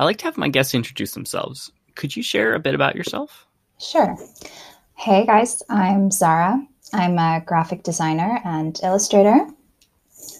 I 0.00 0.04
like 0.04 0.16
to 0.20 0.24
have 0.24 0.38
my 0.38 0.48
guests 0.48 0.74
introduce 0.74 1.12
themselves. 1.12 1.70
Could 1.94 2.16
you 2.16 2.22
share 2.22 2.54
a 2.54 2.58
bit 2.58 2.74
about 2.74 2.96
yourself? 2.96 3.46
Sure. 3.78 4.16
Hey 4.94 5.26
guys, 5.26 5.62
I'm 5.68 6.10
Zara. 6.10 6.66
I'm 6.94 7.18
a 7.18 7.42
graphic 7.44 7.82
designer 7.82 8.40
and 8.46 8.80
illustrator. 8.82 9.46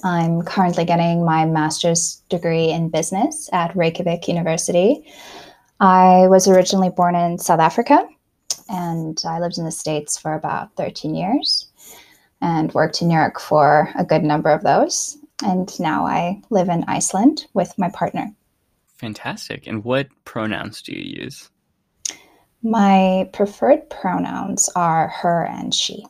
I'm 0.02 0.40
currently 0.40 0.86
getting 0.86 1.26
my 1.26 1.44
master's 1.44 2.22
degree 2.30 2.70
in 2.70 2.88
business 2.88 3.50
at 3.52 3.76
Reykjavik 3.76 4.28
University. 4.28 5.04
I 5.78 6.26
was 6.28 6.48
originally 6.48 6.88
born 6.88 7.14
in 7.14 7.36
South 7.36 7.60
Africa 7.60 8.08
and 8.70 9.22
I 9.26 9.40
lived 9.40 9.58
in 9.58 9.66
the 9.66 9.70
States 9.70 10.16
for 10.16 10.32
about 10.32 10.74
13 10.76 11.14
years 11.14 11.66
and 12.40 12.72
worked 12.72 13.02
in 13.02 13.08
New 13.08 13.14
York 13.14 13.38
for 13.38 13.90
a 13.94 14.06
good 14.06 14.22
number 14.22 14.48
of 14.48 14.62
those. 14.62 15.18
And 15.44 15.68
now 15.78 16.06
I 16.06 16.40
live 16.48 16.70
in 16.70 16.82
Iceland 16.88 17.44
with 17.52 17.74
my 17.76 17.90
partner. 17.90 18.34
Fantastic. 19.00 19.66
And 19.66 19.82
what 19.82 20.08
pronouns 20.26 20.82
do 20.82 20.92
you 20.92 21.22
use? 21.22 21.50
My 22.62 23.30
preferred 23.32 23.88
pronouns 23.88 24.68
are 24.76 25.08
her 25.08 25.46
and 25.46 25.74
she. 25.74 26.04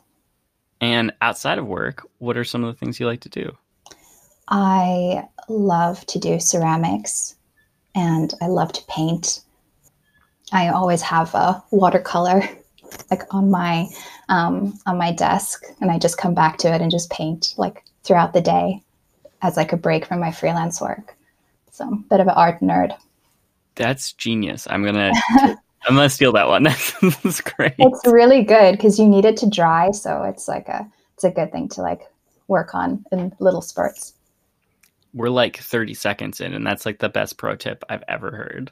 And 0.81 1.13
outside 1.21 1.57
of 1.57 1.65
work, 1.65 2.05
what 2.17 2.35
are 2.35 2.43
some 2.43 2.65
of 2.65 2.73
the 2.73 2.77
things 2.77 2.99
you 2.99 3.05
like 3.05 3.21
to 3.21 3.29
do? 3.29 3.57
I 4.49 5.25
love 5.47 6.05
to 6.07 6.19
do 6.19 6.37
ceramics 6.41 7.35
and 7.95 8.33
I 8.41 8.47
love 8.47 8.73
to 8.73 8.83
paint. 8.89 9.39
I 10.51 10.67
always 10.67 11.01
have 11.01 11.33
a 11.33 11.63
watercolor 11.71 12.41
like 13.09 13.33
on 13.33 13.49
my 13.49 13.87
um, 14.27 14.77
on 14.85 14.97
my 14.97 15.13
desk 15.13 15.63
and 15.79 15.89
I 15.89 15.97
just 15.97 16.17
come 16.17 16.33
back 16.33 16.57
to 16.57 16.73
it 16.73 16.81
and 16.81 16.91
just 16.91 17.09
paint 17.09 17.53
like 17.55 17.85
throughout 18.03 18.33
the 18.33 18.41
day 18.41 18.83
as 19.41 19.55
like 19.55 19.71
a 19.71 19.77
break 19.77 20.05
from 20.05 20.19
my 20.19 20.31
freelance 20.31 20.81
work. 20.81 21.15
So 21.71 21.89
bit 22.09 22.19
of 22.19 22.27
an 22.27 22.33
art 22.35 22.59
nerd. 22.59 22.95
That's 23.75 24.13
genius. 24.13 24.67
I'm 24.69 24.83
gonna 24.83 25.11
I'm 25.87 25.95
gonna 25.95 26.09
steal 26.09 26.33
that 26.33 26.47
one. 26.47 26.63
That's 27.23 27.41
great. 27.41 27.73
It's 27.79 28.05
really 28.05 28.43
good 28.43 28.73
because 28.73 28.99
you 28.99 29.07
need 29.07 29.25
it 29.25 29.37
to 29.37 29.49
dry, 29.49 29.91
so 29.91 30.23
it's 30.23 30.47
like 30.47 30.67
a 30.67 30.87
it's 31.15 31.23
a 31.23 31.31
good 31.31 31.51
thing 31.51 31.69
to 31.69 31.81
like 31.81 32.01
work 32.47 32.75
on 32.75 33.03
in 33.11 33.33
little 33.39 33.61
spurts. 33.61 34.13
We're 35.13 35.29
like 35.29 35.57
30 35.57 35.93
seconds 35.93 36.39
in, 36.39 36.53
and 36.53 36.65
that's 36.65 36.85
like 36.85 36.99
the 36.99 37.09
best 37.09 37.37
pro 37.37 37.55
tip 37.55 37.83
I've 37.89 38.03
ever 38.07 38.31
heard. 38.31 38.69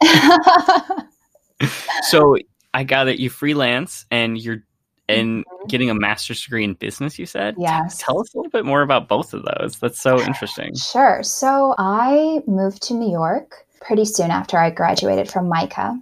so 2.03 2.38
I 2.73 2.84
got 2.86 3.09
it. 3.09 3.19
you 3.19 3.30
freelance 3.30 4.06
and 4.09 4.38
you're 4.38 4.63
and 5.10 5.46
mm-hmm. 5.46 5.68
getting 5.68 5.90
a 5.90 5.94
master's 5.94 6.42
degree 6.42 6.64
in 6.64 6.74
business, 6.74 7.18
you 7.18 7.26
said? 7.26 7.56
Yes. 7.58 7.98
Tell 7.98 8.20
us 8.22 8.34
a 8.34 8.38
little 8.38 8.52
bit 8.52 8.66
more 8.66 8.82
about 8.82 9.08
both 9.08 9.34
of 9.34 9.44
those. 9.44 9.78
That's 9.80 10.00
so 10.00 10.22
interesting. 10.22 10.76
Sure. 10.76 11.22
So 11.24 11.76
I 11.78 12.42
moved 12.48 12.84
to 12.84 12.94
New 12.94 13.12
York 13.12 13.66
pretty 13.82 14.06
soon 14.06 14.32
after 14.32 14.58
I 14.58 14.70
graduated 14.70 15.30
from 15.30 15.50
MICA. 15.50 16.00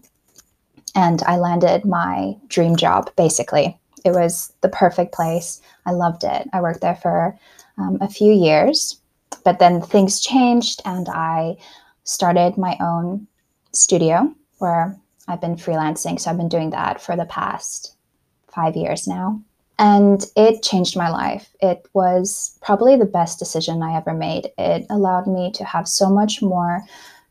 And 0.95 1.21
I 1.23 1.37
landed 1.37 1.85
my 1.85 2.35
dream 2.47 2.75
job, 2.75 3.11
basically. 3.15 3.77
It 4.03 4.11
was 4.11 4.51
the 4.61 4.69
perfect 4.69 5.13
place. 5.13 5.61
I 5.85 5.91
loved 5.91 6.23
it. 6.23 6.47
I 6.53 6.61
worked 6.61 6.81
there 6.81 6.95
for 6.95 7.37
um, 7.77 7.99
a 8.01 8.09
few 8.09 8.33
years, 8.33 8.99
but 9.43 9.59
then 9.59 9.81
things 9.81 10.19
changed 10.19 10.81
and 10.85 11.07
I 11.09 11.57
started 12.03 12.57
my 12.57 12.77
own 12.79 13.27
studio 13.73 14.33
where 14.57 14.97
I've 15.27 15.41
been 15.41 15.55
freelancing. 15.55 16.19
So 16.19 16.31
I've 16.31 16.37
been 16.37 16.49
doing 16.49 16.71
that 16.71 17.01
for 17.01 17.15
the 17.15 17.25
past 17.25 17.96
five 18.57 18.75
years 18.75 19.07
now. 19.07 19.39
And 19.79 20.25
it 20.35 20.63
changed 20.63 20.97
my 20.97 21.09
life. 21.09 21.49
It 21.61 21.87
was 21.93 22.57
probably 22.61 22.97
the 22.97 23.05
best 23.05 23.37
decision 23.37 23.83
I 23.83 23.95
ever 23.95 24.13
made. 24.13 24.49
It 24.57 24.87
allowed 24.89 25.27
me 25.27 25.51
to 25.51 25.63
have 25.63 25.87
so 25.87 26.09
much 26.09 26.41
more 26.41 26.83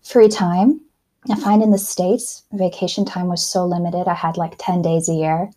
free 0.03 0.29
time. 0.29 0.81
I 1.29 1.35
find 1.35 1.61
in 1.61 1.73
the 1.73 1.79
States, 1.79 2.45
vacation 2.53 3.05
time 3.05 3.27
was 3.27 3.43
so 3.45 3.67
limited. 3.67 4.07
I 4.07 4.15
had 4.15 4.37
like 4.37 4.55
10 4.59 4.81
days 4.81 5.09
a 5.09 5.15
year, 5.15 5.51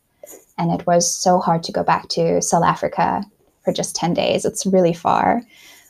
and 0.58 0.72
it 0.72 0.88
was 0.88 1.14
so 1.14 1.38
hard 1.40 1.62
to 1.66 1.72
go 1.72 1.84
back 1.84 2.10
to 2.10 2.42
South 2.42 2.64
Africa 2.64 3.24
for 3.64 3.72
just 3.72 3.96
10 3.96 4.16
days. 4.16 4.46
It's 4.46 4.66
really 4.66 4.94
far. 4.94 5.44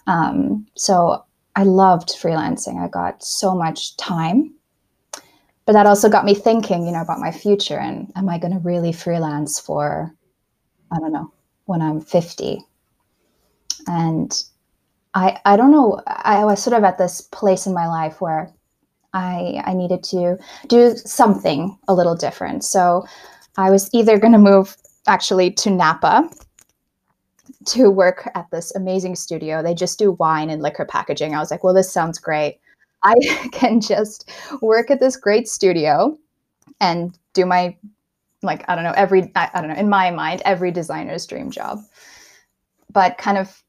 Um, 0.06 0.68
so 0.76 1.24
I 1.56 1.64
loved 1.64 2.10
freelancing. 2.10 2.78
I 2.78 2.90
got 2.90 3.24
so 3.24 3.56
much 3.56 3.96
time 3.96 4.54
but 5.70 5.74
that 5.74 5.86
also 5.86 6.10
got 6.10 6.26
me 6.26 6.34
thinking, 6.34 6.88
you 6.88 6.92
know, 6.92 7.02
about 7.02 7.20
my 7.20 7.30
future 7.30 7.78
and 7.78 8.12
am 8.16 8.28
I 8.28 8.40
going 8.40 8.54
to 8.54 8.60
really 8.60 8.92
freelance 8.92 9.60
for, 9.60 10.12
I 10.92 10.98
don't 10.98 11.14
know, 11.14 11.32
when 11.66 11.80
I'm 11.80 12.02
50? 12.02 12.60
And 13.86 14.44
I, 15.14 15.40
I 15.46 15.56
don't 15.58 15.70
know, 15.72 16.02
I 16.08 16.44
was 16.44 16.64
sort 16.64 16.76
of 16.76 16.84
at 16.84 16.98
this 16.98 17.22
place 17.22 17.68
in 17.68 17.76
my 17.76 17.86
life 17.86 18.20
where 18.20 18.52
I, 19.14 19.62
I 19.64 19.76
needed 19.76 20.02
to 20.06 20.40
do 20.70 20.96
something 20.96 21.78
a 21.88 21.94
little 21.94 22.16
different. 22.16 22.64
So 22.64 23.06
I 23.56 23.70
was 23.70 23.92
either 23.94 24.18
going 24.18 24.34
to 24.34 24.40
move 24.40 24.76
actually 25.06 25.52
to 25.52 25.70
Napa 25.70 26.28
to 27.66 27.92
work 27.92 28.28
at 28.34 28.50
this 28.50 28.74
amazing 28.74 29.16
studio. 29.16 29.62
They 29.62 29.76
just 29.76 30.00
do 30.00 30.14
wine 30.14 30.50
and 30.50 30.64
liquor 30.64 30.86
packaging. 30.86 31.36
I 31.36 31.40
was 31.40 31.52
like, 31.52 31.64
well, 31.64 31.76
this 31.76 31.94
sounds 31.94 32.18
great. 32.18 32.60
I 33.04 33.16
can 33.52 33.82
just 33.82 34.30
work 34.62 34.92
at 34.92 35.00
this 35.00 35.16
great 35.16 35.48
studio 35.48 36.18
and 36.80 37.18
do 37.34 37.46
my 37.46 37.76
like 38.42 38.64
I 38.70 38.76
don't 38.76 38.84
know 38.84 38.94
every 38.96 39.32
I, 39.36 39.50
I, 39.54 39.62
don't 39.62 39.70
know 39.70 39.76
in 39.76 39.90
my 39.90 40.12
mind 40.12 40.42
every 40.46 40.72
designer's 40.72 41.26
dream 41.26 41.52
job. 41.52 41.80
But 42.92 43.18
kind 43.18 43.38
of 43.38 43.62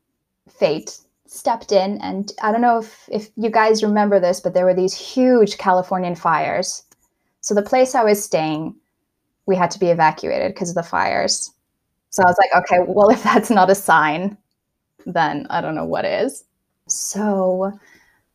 fate 0.49 0.99
stepped 1.27 1.73
in 1.73 1.99
and 1.99 2.33
I 2.43 2.51
don't 2.51 2.61
know 2.61 2.79
if 2.79 3.09
if 3.11 3.31
you 3.37 3.51
guys 3.51 3.83
remember 3.83 4.19
this 4.19 4.41
but 4.41 4.55
there 4.55 4.65
were 4.65 4.75
these 4.75 4.95
huge 4.95 5.59
Californian 5.59 6.15
fires. 6.15 6.83
So 7.41 7.55
the 7.55 7.63
place 7.63 7.95
I 7.95 8.05
was 8.05 8.23
staying 8.23 8.75
we 9.47 9.57
had 9.57 9.71
to 9.73 9.79
be 9.79 9.89
evacuated 9.89 10.55
because 10.55 10.71
of 10.71 10.75
the 10.77 10.83
fires. 10.83 11.51
So 12.11 12.23
I 12.23 12.27
was 12.27 12.37
like 12.39 12.65
okay 12.65 12.85
well 12.87 13.11
if 13.11 13.23
that's 13.23 13.51
not 13.51 13.71
a 13.71 13.75
sign 13.75 14.37
then 15.07 15.47
I 15.51 15.61
don't 15.61 15.75
know 15.75 15.85
what 15.85 16.05
is. 16.05 16.45
So 16.87 17.73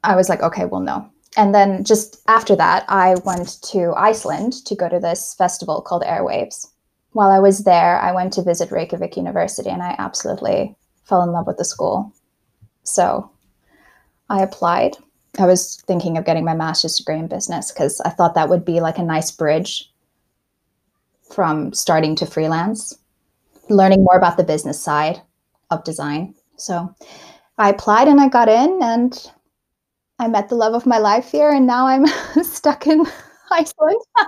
I 0.06 0.16
was 0.16 0.30
like, 0.30 0.42
okay, 0.42 0.66
well, 0.66 0.82
no. 0.82 1.10
And 1.38 1.54
then 1.54 1.84
just 1.84 2.22
after 2.28 2.56
that, 2.56 2.86
I 2.88 3.16
went 3.26 3.62
to 3.64 3.94
Iceland 3.98 4.54
to 4.66 4.76
go 4.76 4.88
to 4.88 5.00
this 5.00 5.36
festival 5.38 5.82
called 5.82 6.04
Airwaves. 6.04 6.68
While 7.12 7.30
I 7.30 7.40
was 7.40 7.64
there, 7.64 8.00
I 8.00 8.12
went 8.12 8.34
to 8.34 8.44
visit 8.44 8.72
Reykjavik 8.72 9.18
University 9.18 9.70
and 9.70 9.84
I 9.84 9.96
absolutely 9.98 10.76
fell 11.04 11.24
in 11.24 11.32
love 11.32 11.48
with 11.48 11.58
the 11.58 11.66
school. 11.66 12.14
So 12.84 13.30
I 14.30 14.42
applied. 14.42 14.96
I 15.38 15.46
was 15.46 15.82
thinking 15.88 16.18
of 16.18 16.26
getting 16.26 16.46
my 16.46 16.56
master's 16.56 16.98
degree 16.98 17.20
in 17.20 17.28
business 17.28 17.72
because 17.72 18.00
I 18.02 18.10
thought 18.10 18.36
that 18.36 18.50
would 18.50 18.64
be 18.64 18.80
like 18.80 18.98
a 18.98 19.04
nice 19.04 19.32
bridge 19.32 19.92
from 21.34 21.74
starting 21.74 22.16
to 22.16 22.26
freelance, 22.26 22.98
learning 23.70 24.04
more 24.04 24.16
about 24.16 24.38
the 24.38 24.44
business 24.44 24.82
side 24.82 25.22
of 25.72 25.84
design. 25.84 26.34
So 26.56 26.94
I 27.58 27.70
applied 27.70 28.08
and 28.08 28.22
I 28.22 28.30
got 28.30 28.48
in, 28.48 28.80
and 28.82 29.32
I 30.20 30.28
met 30.28 30.50
the 30.50 30.56
love 30.56 30.74
of 30.74 30.86
my 30.86 30.98
life 30.98 31.32
here, 31.32 31.52
and 31.52 31.68
now 31.68 31.88
I'm 31.88 32.06
stuck 32.44 32.88
in 32.88 33.06
Iceland. 33.52 34.02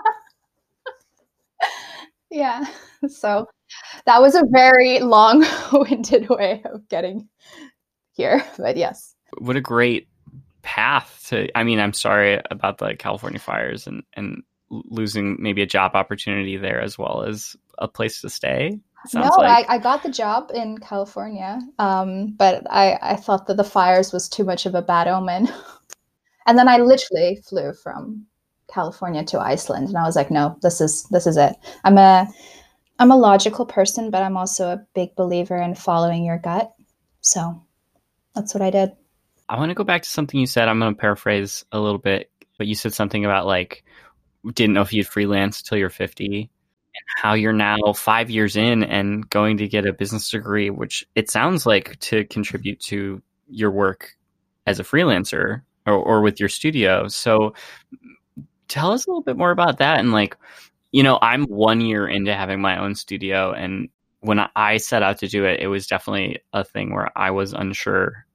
yeah. 2.31 2.65
So 3.07 3.47
that 4.05 4.21
was 4.21 4.35
a 4.35 4.43
very 4.49 4.99
long 4.99 5.45
winded 5.71 6.29
way 6.29 6.61
of 6.65 6.87
getting 6.89 7.29
here. 8.11 8.43
But 8.57 8.77
yes. 8.77 9.15
What 9.37 9.55
a 9.55 9.61
great 9.61 10.07
path 10.61 11.25
to 11.29 11.47
I 11.57 11.63
mean, 11.63 11.79
I'm 11.79 11.93
sorry 11.93 12.41
about 12.51 12.79
the 12.79 12.95
California 12.95 13.39
fires 13.39 13.87
and, 13.87 14.03
and 14.13 14.43
losing 14.69 15.37
maybe 15.39 15.61
a 15.61 15.65
job 15.65 15.95
opportunity 15.95 16.57
there 16.57 16.81
as 16.81 16.97
well 16.97 17.23
as 17.23 17.55
a 17.77 17.87
place 17.87 18.19
to 18.21 18.29
stay. 18.29 18.77
no, 19.13 19.21
like. 19.21 19.69
I, 19.69 19.75
I 19.75 19.77
got 19.77 20.03
the 20.03 20.11
job 20.11 20.51
in 20.53 20.77
California, 20.79 21.61
um, 21.79 22.33
but 22.37 22.69
I, 22.69 22.99
I 23.01 23.15
thought 23.15 23.47
that 23.47 23.55
the 23.55 23.63
fires 23.63 24.11
was 24.11 24.27
too 24.27 24.43
much 24.43 24.65
of 24.65 24.75
a 24.75 24.81
bad 24.81 25.07
omen. 25.07 25.47
And 26.47 26.57
then 26.57 26.67
I 26.69 26.77
literally 26.77 27.39
flew 27.47 27.73
from 27.73 28.25
California 28.67 29.23
to 29.25 29.39
Iceland 29.39 29.89
and 29.89 29.97
I 29.97 30.03
was 30.03 30.15
like, 30.15 30.31
no, 30.31 30.57
this 30.61 30.81
is 30.81 31.03
this 31.11 31.27
is 31.27 31.37
it. 31.37 31.55
I'm 31.83 31.97
a 31.97 32.27
I'm 32.99 33.11
a 33.11 33.17
logical 33.17 33.65
person, 33.65 34.09
but 34.09 34.23
I'm 34.23 34.37
also 34.37 34.69
a 34.69 34.85
big 34.95 35.15
believer 35.15 35.57
in 35.57 35.75
following 35.75 36.25
your 36.25 36.39
gut. 36.39 36.73
So 37.21 37.61
that's 38.33 38.53
what 38.53 38.63
I 38.63 38.69
did. 38.69 38.91
I 39.49 39.57
want 39.57 39.69
to 39.69 39.75
go 39.75 39.83
back 39.83 40.03
to 40.03 40.09
something 40.09 40.39
you 40.39 40.47
said. 40.47 40.67
I'm 40.67 40.79
going 40.79 40.93
to 40.93 40.99
paraphrase 40.99 41.63
a 41.71 41.79
little 41.79 41.99
bit, 41.99 42.31
but 42.57 42.67
you 42.67 42.75
said 42.75 42.93
something 42.93 43.23
about 43.23 43.45
like 43.45 43.83
didn't 44.53 44.73
know 44.73 44.81
if 44.81 44.93
you'd 44.93 45.07
freelance 45.07 45.59
until 45.59 45.77
you're 45.77 45.89
50 45.89 46.25
and 46.39 47.03
how 47.21 47.33
you're 47.33 47.53
now 47.53 47.77
5 47.93 48.29
years 48.29 48.55
in 48.55 48.83
and 48.83 49.29
going 49.29 49.57
to 49.57 49.67
get 49.67 49.85
a 49.85 49.91
business 49.91 50.29
degree 50.29 50.69
which 50.69 51.05
it 51.15 51.29
sounds 51.29 51.65
like 51.65 51.99
to 51.99 52.23
contribute 52.25 52.79
to 52.79 53.21
your 53.49 53.71
work 53.71 54.15
as 54.65 54.79
a 54.79 54.83
freelancer 54.83 55.63
or, 55.87 55.95
or 55.95 56.21
with 56.21 56.39
your 56.39 56.49
studio. 56.49 57.07
So 57.07 57.53
tell 58.67 58.91
us 58.91 59.05
a 59.05 59.09
little 59.09 59.23
bit 59.23 59.37
more 59.37 59.51
about 59.51 59.79
that. 59.79 59.99
And 59.99 60.11
like, 60.11 60.37
you 60.91 61.03
know, 61.03 61.17
I'm 61.21 61.45
one 61.45 61.81
year 61.81 62.07
into 62.07 62.33
having 62.33 62.61
my 62.61 62.77
own 62.77 62.95
studio. 62.95 63.51
And 63.51 63.89
when 64.19 64.39
I 64.55 64.77
set 64.77 65.03
out 65.03 65.19
to 65.19 65.27
do 65.27 65.45
it, 65.45 65.59
it 65.59 65.67
was 65.67 65.87
definitely 65.87 66.39
a 66.53 66.63
thing 66.63 66.93
where 66.93 67.09
I 67.17 67.31
was 67.31 67.53
unsure 67.53 68.27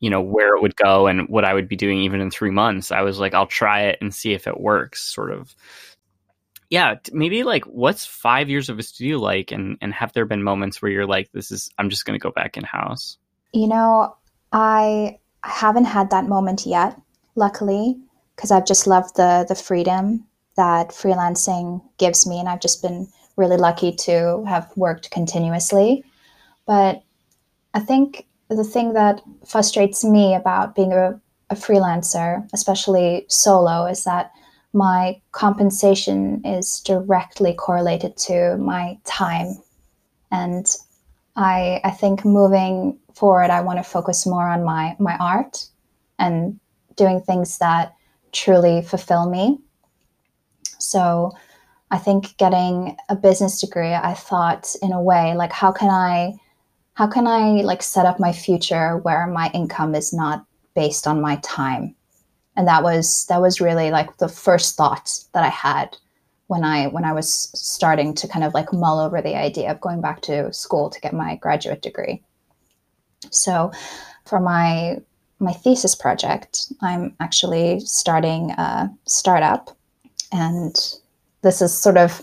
you 0.00 0.10
know 0.10 0.20
where 0.20 0.54
it 0.54 0.62
would 0.62 0.76
go 0.76 1.06
and 1.06 1.28
what 1.28 1.44
I 1.44 1.54
would 1.54 1.68
be 1.68 1.76
doing 1.76 2.02
even 2.02 2.20
in 2.20 2.30
three 2.30 2.50
months. 2.50 2.92
I 2.92 3.02
was 3.02 3.18
like, 3.18 3.34
I'll 3.34 3.46
try 3.46 3.84
it 3.84 3.98
and 4.00 4.14
see 4.14 4.32
if 4.32 4.46
it 4.46 4.60
works, 4.60 5.02
sort 5.02 5.32
of. 5.32 5.54
Yeah, 6.68 6.96
maybe 7.12 7.44
like 7.44 7.64
what's 7.64 8.04
five 8.04 8.50
years 8.50 8.68
of 8.68 8.78
a 8.78 8.82
studio 8.82 9.18
like, 9.18 9.52
and 9.52 9.78
and 9.80 9.94
have 9.94 10.12
there 10.12 10.26
been 10.26 10.42
moments 10.42 10.82
where 10.82 10.90
you're 10.90 11.06
like, 11.06 11.30
this 11.32 11.50
is 11.50 11.70
I'm 11.78 11.90
just 11.90 12.04
going 12.04 12.18
to 12.18 12.22
go 12.22 12.30
back 12.30 12.56
in 12.56 12.64
house. 12.64 13.18
You 13.52 13.68
know, 13.68 14.16
I 15.46 15.50
haven't 15.50 15.84
had 15.84 16.10
that 16.10 16.26
moment 16.26 16.66
yet, 16.66 17.00
luckily, 17.36 17.96
because 18.34 18.50
I've 18.50 18.66
just 18.66 18.86
loved 18.86 19.16
the 19.16 19.46
the 19.48 19.54
freedom 19.54 20.26
that 20.56 20.88
freelancing 20.88 21.82
gives 21.98 22.26
me, 22.26 22.40
and 22.40 22.48
I've 22.48 22.60
just 22.60 22.82
been 22.82 23.08
really 23.36 23.56
lucky 23.56 23.92
to 23.92 24.44
have 24.46 24.70
worked 24.76 25.10
continuously. 25.10 26.04
But 26.66 27.02
I 27.74 27.80
think 27.80 28.26
the 28.48 28.64
thing 28.64 28.94
that 28.94 29.22
frustrates 29.46 30.02
me 30.02 30.34
about 30.34 30.74
being 30.74 30.92
a, 30.92 31.20
a 31.50 31.54
freelancer, 31.54 32.48
especially 32.52 33.26
solo, 33.28 33.86
is 33.86 34.04
that 34.04 34.32
my 34.72 35.20
compensation 35.32 36.44
is 36.44 36.80
directly 36.80 37.54
correlated 37.54 38.16
to 38.16 38.56
my 38.56 38.98
time. 39.04 39.58
And 40.30 40.66
I, 41.36 41.80
I 41.84 41.90
think 41.90 42.24
moving 42.24 42.98
forward, 43.16 43.50
I 43.50 43.62
want 43.62 43.78
to 43.78 43.82
focus 43.82 44.26
more 44.26 44.46
on 44.46 44.62
my, 44.62 44.94
my 44.98 45.16
art 45.16 45.66
and 46.18 46.60
doing 46.96 47.20
things 47.20 47.58
that 47.58 47.94
truly 48.32 48.82
fulfill 48.82 49.28
me. 49.28 49.58
So 50.78 51.32
I 51.90 51.98
think 51.98 52.36
getting 52.36 52.96
a 53.08 53.16
business 53.16 53.60
degree, 53.60 53.94
I 53.94 54.12
thought 54.14 54.74
in 54.82 54.92
a 54.92 55.02
way, 55.02 55.34
like 55.34 55.52
how 55.52 55.72
can 55.72 55.88
I 55.88 56.34
how 56.94 57.06
can 57.06 57.26
I 57.26 57.60
like 57.60 57.82
set 57.82 58.06
up 58.06 58.18
my 58.18 58.32
future 58.32 58.96
where 58.98 59.26
my 59.26 59.50
income 59.52 59.94
is 59.94 60.14
not 60.14 60.46
based 60.74 61.06
on 61.06 61.20
my 61.20 61.36
time? 61.36 61.94
And 62.56 62.66
that 62.68 62.82
was 62.82 63.26
that 63.26 63.40
was 63.40 63.60
really 63.60 63.90
like 63.90 64.16
the 64.18 64.28
first 64.28 64.76
thought 64.76 65.20
that 65.32 65.44
I 65.44 65.48
had 65.48 65.96
when 66.48 66.64
I 66.64 66.88
when 66.88 67.04
I 67.04 67.12
was 67.12 67.30
starting 67.54 68.14
to 68.14 68.28
kind 68.28 68.44
of 68.44 68.54
like 68.54 68.72
mull 68.72 68.98
over 68.98 69.22
the 69.22 69.36
idea 69.36 69.70
of 69.70 69.80
going 69.80 70.00
back 70.00 70.22
to 70.22 70.52
school 70.52 70.90
to 70.90 71.00
get 71.00 71.12
my 71.14 71.36
graduate 71.36 71.82
degree. 71.82 72.22
So 73.30 73.72
for 74.24 74.40
my 74.40 74.98
my 75.38 75.52
thesis 75.52 75.94
project, 75.94 76.72
I'm 76.80 77.14
actually 77.20 77.80
starting 77.80 78.52
a 78.52 78.90
startup. 79.06 79.76
And 80.32 80.74
this 81.42 81.60
is 81.60 81.76
sort 81.76 81.98
of 81.98 82.22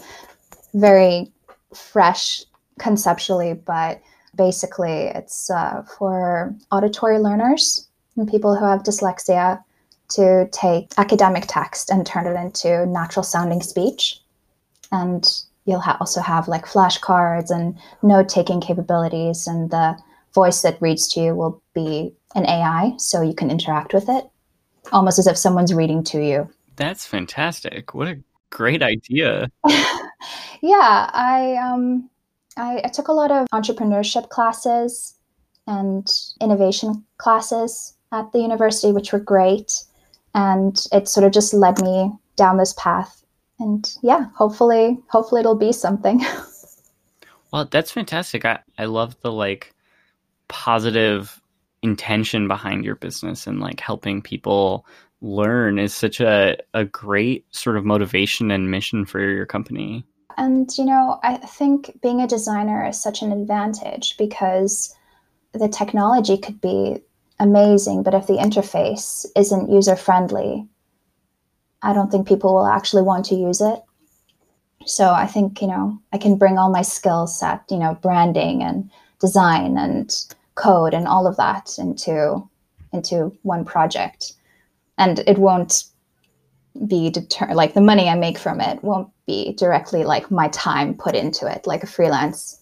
very 0.74 1.32
fresh 1.76 2.44
conceptually, 2.80 3.54
but 3.54 4.02
basically 4.36 5.12
it's 5.14 5.52
uh, 5.52 5.84
for 5.98 6.56
auditory 6.72 7.20
learners 7.20 7.88
and 8.18 8.28
people 8.28 8.56
who 8.56 8.66
have 8.66 8.84
dyslexia 8.84 9.64
to 10.10 10.48
take 10.52 10.92
academic 10.98 11.46
text 11.48 11.90
and 11.90 12.06
turn 12.06 12.28
it 12.28 12.36
into 12.40 12.86
natural 12.88 13.24
sounding 13.24 13.62
speech. 13.62 14.20
And 14.92 15.26
you'll 15.66 15.80
ha- 15.80 15.98
also 16.00 16.22
have 16.22 16.48
like 16.48 16.66
flashcards 16.66 17.50
and 17.50 17.78
note 18.02 18.30
taking 18.30 18.60
capabilities 18.60 19.48
and 19.48 19.72
the 19.72 19.98
voice 20.34 20.62
that 20.62 20.82
reads 20.82 21.08
to 21.08 21.20
you 21.20 21.36
will 21.36 21.62
be 21.74 22.14
an 22.36 22.46
ai 22.46 22.94
so 22.98 23.22
you 23.22 23.34
can 23.34 23.52
interact 23.52 23.94
with 23.94 24.10
it 24.10 24.26
almost 24.92 25.20
as 25.20 25.28
if 25.28 25.38
someone's 25.38 25.74
reading 25.74 26.04
to 26.04 26.24
you 26.24 26.50
that's 26.76 27.06
fantastic 27.06 27.94
what 27.94 28.08
a 28.08 28.20
great 28.50 28.82
idea 28.82 29.50
yeah 30.62 31.10
i 31.14 31.56
um 31.56 32.10
I, 32.58 32.82
I 32.84 32.88
took 32.90 33.08
a 33.08 33.14
lot 33.14 33.32
of 33.32 33.48
entrepreneurship 33.54 34.30
classes 34.30 35.16
and 35.68 36.10
innovation 36.42 37.04
classes 37.18 37.96
at 38.12 38.32
the 38.32 38.40
university, 38.40 38.92
which 38.92 39.12
were 39.12 39.20
great. 39.20 39.84
And 40.36 40.78
it 40.92 41.08
sort 41.08 41.26
of 41.26 41.32
just 41.32 41.54
led 41.54 41.82
me 41.82 42.12
down 42.36 42.58
this 42.58 42.74
path. 42.78 43.24
And 43.60 43.92
yeah, 44.02 44.28
hopefully, 44.36 45.00
hopefully 45.08 45.40
it'll 45.42 45.56
be 45.56 45.72
something. 45.72 46.24
well, 47.52 47.66
that's 47.66 47.92
fantastic. 47.92 48.46
I, 48.46 48.60
I 48.78 48.86
love 48.86 49.16
the 49.22 49.32
like 49.32 49.74
positive 50.54 51.42
intention 51.82 52.48
behind 52.48 52.86
your 52.86 52.96
business 52.96 53.48
and 53.48 53.60
like 53.60 53.80
helping 53.80 54.22
people 54.22 54.86
learn 55.22 55.80
is 55.80 55.96
such 55.96 56.22
a, 56.22 56.56
a 56.76 56.86
great 56.86 57.44
sort 57.54 57.76
of 57.76 57.84
motivation 57.84 58.52
and 58.52 58.70
mission 58.70 59.04
for 59.04 59.20
your 59.20 59.48
company. 59.48 60.06
And, 60.38 60.70
you 60.78 60.86
know, 60.86 61.20
I 61.24 61.38
think 61.38 62.00
being 62.02 62.22
a 62.22 62.28
designer 62.28 62.88
is 62.88 63.02
such 63.02 63.24
an 63.24 63.32
advantage 63.32 64.16
because 64.18 64.96
the 65.54 65.68
technology 65.68 66.38
could 66.38 66.62
be 66.62 66.98
amazing, 67.40 68.04
but 68.04 68.14
if 68.14 68.28
the 68.28 68.38
interface 68.38 69.26
isn't 69.36 69.72
user 69.72 69.96
friendly, 69.96 70.68
I 71.82 71.94
don't 71.94 72.12
think 72.12 72.28
people 72.28 72.54
will 72.54 72.68
actually 72.68 73.04
want 73.04 73.26
to 73.26 73.36
use 73.36 73.60
it. 73.60 73.80
So 74.86 75.12
I 75.12 75.26
think, 75.26 75.62
you 75.62 75.68
know, 75.68 76.00
I 76.12 76.18
can 76.18 76.38
bring 76.38 76.58
all 76.58 76.70
my 76.70 76.84
skill 76.84 77.26
set, 77.26 77.64
you 77.70 77.78
know, 77.78 77.98
branding 78.02 78.62
and 78.62 78.92
design 79.20 79.78
and 79.78 80.14
code 80.56 80.94
and 80.94 81.08
all 81.08 81.28
of 81.28 81.38
that 81.38 81.78
into 81.78 82.48
into 82.92 83.36
one 83.42 83.66
project. 83.66 84.34
And 84.98 85.20
it 85.20 85.38
won't 85.38 85.86
be 86.88 87.10
deter 87.10 87.54
like 87.54 87.74
the 87.74 87.82
money 87.82 88.10
I 88.10 88.16
make 88.16 88.38
from 88.38 88.60
it 88.60 88.84
won't 88.84 89.10
be 89.28 89.54
directly 89.54 90.04
like 90.04 90.32
my 90.32 90.48
time 90.50 90.96
put 90.96 91.16
into 91.16 91.52
it 91.52 91.68
like 91.68 91.84
a 91.84 91.88
freelance. 91.88 92.60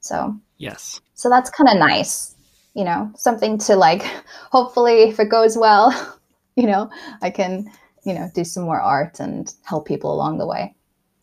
So 0.00 0.36
yes. 0.58 1.00
So 1.14 1.28
that's 1.28 1.50
kind 1.50 1.68
of 1.68 1.78
nice, 1.78 2.34
you 2.74 2.84
know, 2.84 3.10
something 3.16 3.58
to 3.58 3.76
like 3.76 4.02
hopefully 4.50 5.04
if 5.04 5.20
it 5.20 5.30
goes 5.30 5.56
well, 5.56 6.18
you 6.56 6.66
know, 6.66 6.90
I 7.22 7.30
can, 7.30 7.70
you 8.04 8.14
know, 8.14 8.30
do 8.34 8.44
some 8.44 8.64
more 8.64 8.80
art 8.80 9.20
and 9.20 9.52
help 9.62 9.86
people 9.86 10.12
along 10.12 10.38
the 10.38 10.46
way. 10.46 10.74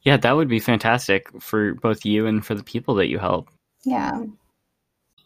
Yeah, 0.03 0.17
that 0.17 0.35
would 0.35 0.49
be 0.49 0.59
fantastic 0.59 1.29
for 1.41 1.75
both 1.75 2.05
you 2.05 2.27
and 2.27 2.45
for 2.45 2.55
the 2.55 2.63
people 2.63 2.95
that 2.95 3.07
you 3.07 3.19
help. 3.19 3.49
Yeah. 3.85 4.23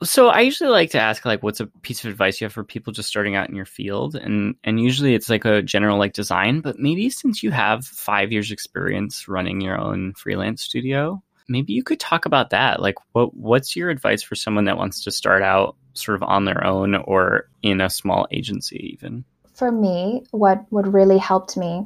So 0.04 0.28
I 0.28 0.42
usually 0.42 0.70
like 0.70 0.92
to 0.92 1.00
ask 1.00 1.26
like 1.26 1.42
what's 1.42 1.60
a 1.60 1.66
piece 1.66 2.04
of 2.04 2.12
advice 2.12 2.40
you 2.40 2.46
have 2.46 2.54
for 2.54 2.64
people 2.64 2.94
just 2.94 3.10
starting 3.10 3.36
out 3.36 3.50
in 3.50 3.56
your 3.56 3.66
field? 3.66 4.16
And 4.16 4.56
and 4.64 4.80
usually 4.80 5.16
it's 5.16 5.30
like 5.30 5.46
a 5.46 5.62
general 5.62 5.98
like 5.98 6.14
design 6.14 6.62
but 6.62 6.78
maybe 6.80 7.10
since 7.10 7.42
you 7.42 7.52
have 7.52 7.86
5 7.86 8.32
years 8.32 8.52
experience 8.52 9.28
running 9.28 9.62
your 9.62 9.78
own 9.78 10.14
freelance 10.14 10.62
studio 10.62 11.22
maybe 11.50 11.74
you 11.74 11.84
could 11.84 12.00
talk 12.00 12.26
about 12.26 12.50
that. 12.52 12.82
Like 12.82 12.96
what 13.14 13.34
what's 13.36 13.76
your 13.76 13.90
advice 13.90 14.22
for 14.22 14.36
someone 14.36 14.66
that 14.66 14.78
wants 14.78 15.04
to 15.04 15.12
start 15.12 15.42
out 15.42 15.76
sort 15.94 16.16
of 16.16 16.24
on 16.24 16.46
their 16.46 16.64
own 16.64 16.96
or 16.96 17.50
in 17.62 17.82
a 17.82 17.90
small 17.90 18.28
agency 18.32 18.92
even? 18.94 19.24
For 19.54 19.72
me 19.72 20.24
what 20.32 20.66
what 20.70 20.92
really 20.92 21.18
helped 21.18 21.58
me 21.58 21.86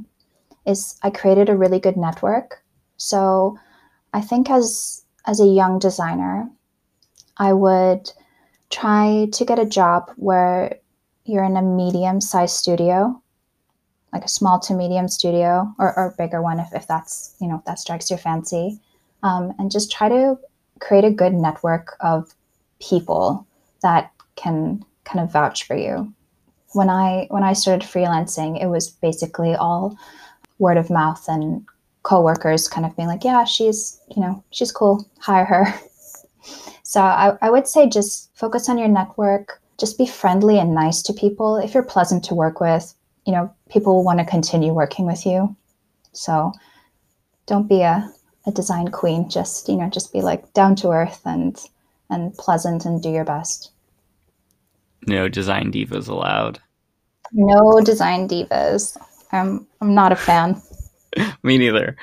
is 0.66 0.98
I 1.02 1.10
created 1.10 1.50
a 1.50 1.58
really 1.58 1.80
good 1.80 1.98
network. 1.98 2.64
So 2.98 3.58
I 4.14 4.22
think 4.22 4.50
as 4.50 5.04
as 5.26 5.40
a 5.40 5.46
young 5.46 5.80
designer 5.80 6.50
I 7.38 7.54
would 7.54 8.12
try 8.70 9.28
to 9.32 9.46
get 9.46 9.60
a 9.60 9.66
job 9.66 10.12
where 10.16 10.78
you're 11.26 11.44
in 11.44 11.58
a 11.58 11.62
medium 11.62 12.22
sized 12.22 12.56
studio, 12.56 13.22
like 14.14 14.26
a 14.26 14.30
small 14.30 14.60
to 14.62 14.74
medium 14.74 15.08
studio 15.08 15.74
or, 15.78 15.98
or 15.98 16.16
bigger 16.18 16.42
one 16.42 16.60
if, 16.60 16.74
if 16.74 16.88
that's, 16.88 17.36
you 17.40 17.48
know, 17.48 17.58
if 17.58 17.66
that 17.66 17.80
strikes 17.80 18.10
your 18.10 18.20
fancy. 18.20 18.80
Um, 19.24 19.54
and 19.60 19.72
just 19.72 19.92
try 19.92 20.10
to 20.10 20.38
create 20.80 21.06
a 21.06 21.12
good 21.12 21.34
network 21.34 21.96
of 22.00 22.34
people 22.80 23.46
that 23.84 24.12
can 24.36 24.84
kind 25.04 25.20
of 25.24 25.32
vouch 25.32 25.64
for 25.66 25.76
you. 25.76 26.12
When 26.74 26.90
I 26.90 27.28
when 27.30 27.44
I 27.44 27.54
started 27.54 27.88
freelancing, 27.88 28.62
it 28.62 28.68
was 28.68 28.90
basically 28.90 29.56
all 29.56 29.98
word 30.58 30.78
of 30.78 30.90
mouth 30.90 31.24
and 31.28 31.66
coworkers 32.04 32.68
kind 32.68 32.86
of 32.86 32.96
being 32.96 33.08
like, 33.08 33.24
yeah, 33.24 33.44
she's, 33.44 34.00
you 34.16 34.22
know, 34.22 34.44
she's 34.52 34.72
cool, 34.72 35.08
hire 35.20 35.46
her. 35.46 35.68
So 36.84 37.02
I, 37.02 37.38
I 37.42 37.50
would 37.50 37.68
say 37.68 37.88
just 37.88 38.30
focus 38.36 38.70
on 38.70 38.78
your 38.78 38.88
network, 38.88 39.62
just 39.80 39.98
be 39.98 40.06
friendly 40.06 40.60
and 40.60 40.74
nice 40.74 41.02
to 41.04 41.14
people. 41.14 41.58
If 41.58 41.74
you're 41.74 41.84
pleasant 41.84 42.24
to 42.26 42.36
work 42.36 42.60
with, 42.60 42.94
you 43.26 43.34
know, 43.34 43.54
people 43.70 43.96
will 43.96 44.04
want 44.04 44.20
to 44.20 44.26
continue 44.26 44.74
working 44.74 45.06
with 45.06 45.26
you. 45.26 45.56
So 46.14 46.52
don't 47.46 47.68
be 47.68 47.82
a, 47.82 48.12
a 48.46 48.52
design 48.52 48.90
queen. 48.90 49.30
Just, 49.30 49.70
you 49.70 49.76
know, 49.76 49.90
just 49.90 50.12
be 50.12 50.22
like 50.22 50.54
down 50.54 50.76
to 50.78 50.90
earth 50.90 51.22
and 51.26 51.60
and 52.10 52.34
pleasant 52.36 52.86
and 52.86 53.02
do 53.02 53.10
your 53.10 53.24
best. 53.24 53.72
No 55.08 55.28
design 55.30 55.72
divas 55.72 56.10
allowed. 56.10 56.60
No 57.32 57.80
design 57.82 58.28
divas. 58.28 58.98
I'm 59.32 59.66
I'm 59.80 59.96
not 59.96 60.12
a 60.12 60.16
fan. 60.16 60.62
me 61.44 61.58
neither. 61.58 61.96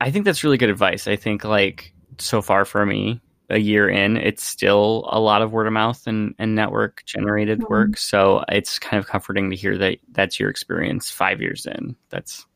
I 0.00 0.10
think 0.10 0.24
that's 0.24 0.44
really 0.44 0.58
good 0.58 0.70
advice. 0.70 1.08
I 1.08 1.16
think 1.16 1.44
like 1.44 1.92
so 2.18 2.42
far 2.42 2.64
for 2.64 2.84
me, 2.86 3.20
a 3.50 3.58
year 3.58 3.88
in, 3.88 4.16
it's 4.16 4.44
still 4.44 5.08
a 5.10 5.20
lot 5.20 5.42
of 5.42 5.52
word 5.52 5.66
of 5.66 5.72
mouth 5.72 6.06
and, 6.06 6.34
and 6.38 6.54
network 6.54 7.02
generated 7.06 7.60
mm-hmm. 7.60 7.72
work. 7.72 7.96
So 7.96 8.44
it's 8.48 8.78
kind 8.78 8.98
of 8.98 9.06
comforting 9.06 9.50
to 9.50 9.56
hear 9.56 9.78
that 9.78 9.98
that's 10.12 10.38
your 10.38 10.50
experience 10.50 11.10
five 11.10 11.40
years 11.40 11.66
in. 11.66 11.96
That's 12.10 12.46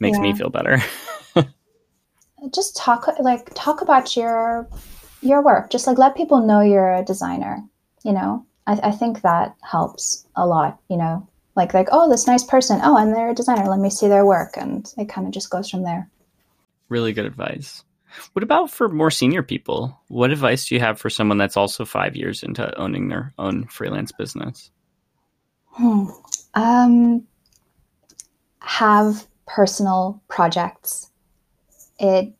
makes 0.00 0.18
yeah. 0.18 0.22
me 0.22 0.32
feel 0.34 0.50
better. 0.50 0.80
Just 2.54 2.76
talk 2.76 3.08
like 3.18 3.50
talk 3.54 3.80
about 3.80 4.16
your 4.16 4.68
your 5.22 5.42
work. 5.42 5.70
Just 5.70 5.88
like 5.88 5.98
let 5.98 6.16
people 6.16 6.40
know 6.40 6.60
you're 6.60 6.94
a 6.94 7.04
designer. 7.04 7.64
You 8.04 8.12
know, 8.12 8.46
I, 8.68 8.78
I 8.84 8.90
think 8.92 9.22
that 9.22 9.56
helps 9.62 10.24
a 10.36 10.46
lot, 10.46 10.78
you 10.88 10.96
know, 10.96 11.26
like 11.58 11.74
like 11.74 11.88
oh 11.90 12.08
this 12.08 12.26
nice 12.26 12.44
person 12.44 12.80
oh 12.82 12.96
and 12.96 13.12
they're 13.12 13.30
a 13.30 13.34
designer 13.34 13.66
let 13.68 13.80
me 13.80 13.90
see 13.90 14.08
their 14.08 14.24
work 14.24 14.56
and 14.56 14.94
it 14.96 15.08
kind 15.08 15.26
of 15.26 15.32
just 15.34 15.50
goes 15.50 15.68
from 15.68 15.82
there 15.82 16.08
really 16.88 17.12
good 17.12 17.26
advice 17.26 17.84
what 18.32 18.42
about 18.42 18.70
for 18.70 18.88
more 18.88 19.10
senior 19.10 19.42
people? 19.42 19.98
What 20.08 20.30
advice 20.30 20.68
do 20.68 20.74
you 20.74 20.80
have 20.80 20.98
for 20.98 21.10
someone 21.10 21.38
that's 21.38 21.56
also 21.56 21.84
five 21.84 22.16
years 22.16 22.42
into 22.42 22.76
owning 22.78 23.08
their 23.08 23.32
own 23.38 23.66
freelance 23.66 24.12
business? 24.12 24.70
Hmm. 25.70 26.06
um, 26.54 27.24
have 28.60 29.26
personal 29.46 30.22
projects. 30.28 31.10
It 31.98 32.34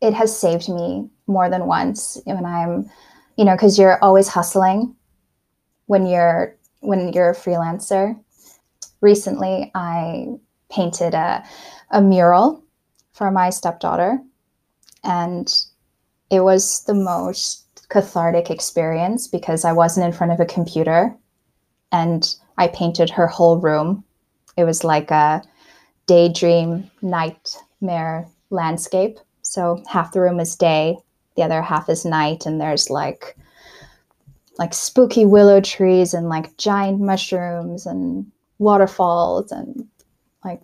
it 0.00 0.14
has 0.14 0.36
saved 0.36 0.68
me 0.68 1.08
more 1.26 1.50
than 1.50 1.66
once 1.66 2.18
when 2.24 2.46
i'm 2.46 2.90
you 3.36 3.44
know 3.44 3.54
because 3.54 3.78
you're 3.78 4.02
always 4.02 4.26
hustling 4.28 4.96
when 5.90 6.06
you're 6.06 6.56
when 6.80 7.12
you're 7.12 7.30
a 7.30 7.34
freelancer. 7.34 8.18
Recently 9.00 9.72
I 9.74 10.26
painted 10.70 11.14
a, 11.14 11.44
a 11.90 12.00
mural 12.00 12.64
for 13.12 13.30
my 13.32 13.50
stepdaughter, 13.50 14.20
and 15.04 15.52
it 16.30 16.40
was 16.40 16.84
the 16.84 16.94
most 16.94 17.64
cathartic 17.88 18.50
experience 18.50 19.26
because 19.26 19.64
I 19.64 19.72
wasn't 19.72 20.06
in 20.06 20.12
front 20.12 20.32
of 20.32 20.40
a 20.40 20.46
computer 20.46 21.14
and 21.92 22.34
I 22.56 22.68
painted 22.68 23.10
her 23.10 23.26
whole 23.26 23.58
room. 23.58 24.04
It 24.56 24.64
was 24.64 24.84
like 24.84 25.10
a 25.10 25.42
daydream 26.06 26.90
nightmare 27.02 28.28
landscape. 28.50 29.18
So 29.42 29.82
half 29.88 30.12
the 30.12 30.20
room 30.20 30.38
is 30.38 30.54
day, 30.54 30.96
the 31.36 31.42
other 31.42 31.62
half 31.62 31.88
is 31.88 32.04
night, 32.04 32.46
and 32.46 32.60
there's 32.60 32.90
like 32.90 33.36
like 34.58 34.74
spooky 34.74 35.24
willow 35.24 35.60
trees 35.60 36.12
and 36.12 36.28
like 36.28 36.56
giant 36.58 37.00
mushrooms 37.00 37.86
and 37.86 38.30
waterfalls 38.58 39.50
and 39.50 39.88
like 40.44 40.60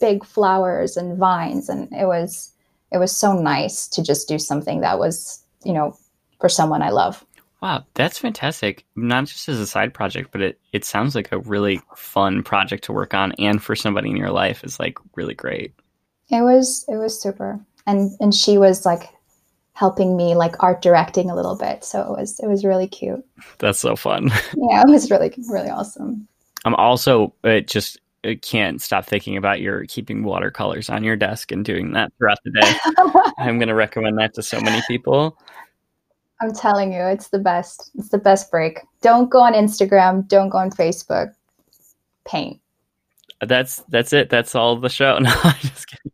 big 0.00 0.24
flowers 0.24 0.96
and 0.96 1.16
vines 1.16 1.68
and 1.68 1.90
it 1.92 2.06
was 2.06 2.52
it 2.92 2.98
was 2.98 3.16
so 3.16 3.32
nice 3.32 3.88
to 3.88 4.02
just 4.02 4.28
do 4.28 4.38
something 4.38 4.80
that 4.80 4.98
was 4.98 5.42
you 5.64 5.72
know 5.72 5.96
for 6.40 6.48
someone 6.48 6.82
i 6.82 6.90
love. 6.90 7.24
Wow 7.62 7.84
that's 7.94 8.18
fantastic. 8.18 8.84
Not 8.96 9.24
just 9.26 9.48
as 9.48 9.58
a 9.58 9.66
side 9.66 9.94
project 9.94 10.30
but 10.30 10.42
it 10.42 10.60
it 10.72 10.84
sounds 10.84 11.14
like 11.14 11.32
a 11.32 11.38
really 11.38 11.80
fun 11.96 12.42
project 12.42 12.84
to 12.84 12.92
work 12.92 13.14
on 13.14 13.32
and 13.38 13.62
for 13.62 13.74
somebody 13.74 14.10
in 14.10 14.16
your 14.16 14.30
life 14.30 14.62
is 14.62 14.78
like 14.78 14.98
really 15.16 15.34
great. 15.34 15.72
It 16.30 16.42
was 16.42 16.84
it 16.88 16.96
was 16.96 17.20
super. 17.20 17.58
And 17.86 18.10
and 18.20 18.34
she 18.34 18.58
was 18.58 18.84
like 18.84 19.08
helping 19.72 20.16
me 20.16 20.34
like 20.34 20.62
art 20.62 20.82
directing 20.82 21.30
a 21.30 21.34
little 21.34 21.56
bit. 21.56 21.82
So 21.82 22.02
it 22.02 22.20
was 22.20 22.38
it 22.40 22.46
was 22.46 22.64
really 22.64 22.86
cute. 22.86 23.24
That's 23.58 23.78
so 23.78 23.96
fun. 23.96 24.30
Yeah 24.56 24.82
it 24.86 24.90
was 24.90 25.10
really 25.10 25.32
really 25.48 25.70
awesome. 25.70 26.28
I'm 26.66 26.74
also 26.74 27.32
uh, 27.42 27.60
just 27.60 27.98
Uh, 28.24 28.34
can't 28.42 28.80
stop 28.80 29.04
thinking 29.04 29.36
about 29.36 29.60
your 29.60 29.84
keeping 29.86 30.24
watercolors 30.24 30.88
on 30.88 31.04
your 31.04 31.16
desk 31.16 31.52
and 31.52 31.64
doing 31.64 31.92
that 31.92 32.12
throughout 32.18 32.38
the 32.44 32.50
day. 32.50 33.22
I'm 33.38 33.58
going 33.58 33.68
to 33.68 33.74
recommend 33.74 34.18
that 34.18 34.34
to 34.34 34.42
so 34.42 34.60
many 34.60 34.82
people. 34.88 35.38
I'm 36.40 36.52
telling 36.52 36.92
you, 36.92 37.02
it's 37.02 37.28
the 37.28 37.38
best. 37.38 37.90
It's 37.94 38.10
the 38.10 38.18
best 38.18 38.50
break. 38.50 38.80
Don't 39.00 39.30
go 39.30 39.40
on 39.40 39.54
Instagram. 39.54 40.28
Don't 40.28 40.50
go 40.50 40.58
on 40.58 40.70
Facebook. 40.70 41.32
Paint. 42.26 42.60
That's 43.40 43.84
that's 43.88 44.12
it. 44.12 44.30
That's 44.30 44.54
all 44.54 44.76
the 44.76 44.88
show. 44.88 45.18
No, 45.20 45.32
I'm 45.42 45.54
just 45.60 45.86
kidding. 45.88 46.12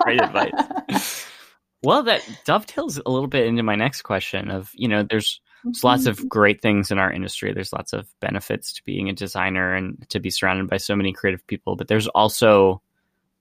Great 0.00 0.22
advice. 0.22 1.26
Well, 1.82 2.02
that 2.02 2.20
dovetails 2.44 2.98
a 2.98 3.08
little 3.08 3.26
bit 3.26 3.46
into 3.46 3.62
my 3.62 3.74
next 3.74 4.02
question. 4.02 4.50
Of 4.50 4.70
you 4.74 4.86
know, 4.86 5.02
there's 5.02 5.40
there's 5.64 5.84
lots 5.84 6.06
of 6.06 6.18
mm-hmm. 6.18 6.28
great 6.28 6.62
things 6.62 6.90
in 6.90 6.98
our 6.98 7.12
industry. 7.12 7.52
There's 7.52 7.72
lots 7.72 7.92
of 7.92 8.08
benefits 8.20 8.72
to 8.74 8.84
being 8.84 9.08
a 9.08 9.12
designer 9.12 9.74
and 9.74 10.08
to 10.10 10.20
be 10.20 10.30
surrounded 10.30 10.68
by 10.68 10.78
so 10.78 10.96
many 10.96 11.12
creative 11.12 11.46
people. 11.46 11.76
But 11.76 11.88
there's 11.88 12.08
also 12.08 12.80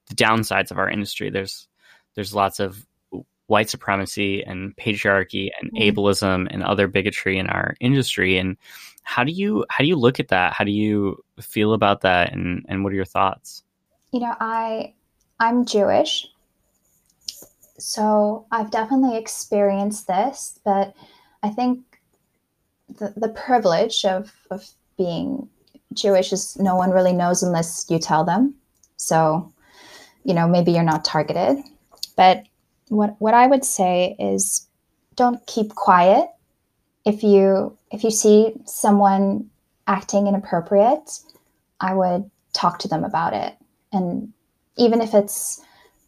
the 0.10 0.16
downsides 0.16 0.72
of 0.72 0.78
our 0.78 0.90
industry. 0.90 1.30
There's 1.30 1.68
there's 2.16 2.34
lots 2.34 2.60
of 2.60 2.86
white 3.48 3.70
supremacy 3.70 4.44
and 4.44 4.76
patriarchy 4.78 5.50
and 5.60 5.72
mm-hmm. 5.72 6.00
ableism 6.00 6.48
and 6.52 6.64
other 6.64 6.88
bigotry 6.88 7.38
in 7.38 7.48
our 7.48 7.76
industry. 7.80 8.38
And 8.38 8.58
how 9.04 9.24
do 9.24 9.32
you 9.32 9.66
how 9.70 9.84
do 9.84 9.88
you 9.88 9.96
look 9.96 10.20
at 10.20 10.28
that? 10.28 10.54
How 10.54 10.64
do 10.64 10.72
you 10.72 11.24
feel 11.40 11.74
about 11.74 12.02
that? 12.02 12.32
And 12.34 12.66
and 12.68 12.84
what 12.84 12.94
are 12.94 12.98
your 12.98 13.06
thoughts? 13.06 13.64
You 14.12 14.20
know, 14.22 14.36
I 14.40 14.94
I'm 15.40 15.66
Jewish, 15.66 16.28
so 17.78 18.46
I've 18.52 18.72
definitely 18.72 19.18
experienced 19.18 20.08
this, 20.08 20.60
but 20.66 20.94
I 21.42 21.50
think 21.50 21.89
the, 22.98 23.14
the 23.16 23.30
privilege 23.30 24.06
of, 24.06 24.34
of 24.52 24.68
being 24.98 25.48
Jewish 25.94 26.32
is 26.32 26.58
no 26.58 26.76
one 26.76 26.92
really 26.92 27.14
knows 27.14 27.44
unless 27.44 27.86
you 27.90 28.00
tell 28.00 28.24
them. 28.24 28.54
So, 28.98 29.52
you 30.24 30.34
know, 30.34 30.48
maybe 30.48 30.72
you're 30.72 30.84
not 30.84 31.06
targeted. 31.06 31.58
But 32.16 32.44
what 32.90 33.16
what 33.20 33.34
I 33.34 33.48
would 33.48 33.64
say 33.64 34.16
is 34.20 34.68
don't 35.16 35.46
keep 35.48 35.76
quiet. 35.76 36.28
If 37.06 37.24
you 37.24 37.78
if 37.92 38.04
you 38.04 38.12
see 38.12 38.54
someone 38.66 39.50
acting 39.88 40.28
inappropriate, 40.28 41.20
I 41.80 41.94
would 41.94 42.30
talk 42.54 42.80
to 42.80 42.88
them 42.88 43.04
about 43.04 43.34
it. 43.34 43.56
And 43.92 44.34
even 44.78 45.02
if 45.02 45.14
it's 45.14 45.62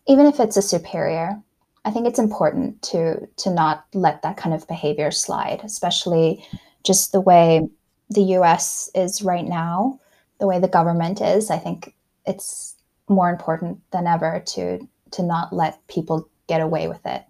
even 0.08 0.26
if 0.26 0.40
it's 0.40 0.58
a 0.58 0.62
superior, 0.62 1.42
I 1.86 1.92
think 1.92 2.08
it's 2.08 2.20
important 2.20 2.82
to 2.84 3.28
to 3.38 3.50
not 3.50 3.86
let 3.94 4.22
that 4.22 4.38
kind 4.38 4.54
of 4.54 4.68
behavior 4.68 5.12
slide, 5.12 5.62
especially 5.64 6.46
just 6.84 7.12
the 7.12 7.22
way 7.22 7.68
the 8.10 8.24
US 8.38 8.90
is 8.94 9.22
right 9.22 9.46
now, 9.46 10.00
the 10.40 10.48
way 10.48 10.60
the 10.60 10.68
government 10.68 11.22
is, 11.22 11.50
I 11.50 11.58
think 11.58 11.96
it's 12.26 12.76
more 13.08 13.30
important 13.30 13.80
than 13.92 14.08
ever 14.08 14.44
to 14.48 14.88
to 15.12 15.24
not 15.24 15.54
let 15.54 15.86
people 15.88 16.30
get 16.48 16.62
away 16.62 16.88
with 16.88 17.06
it. 17.06 17.24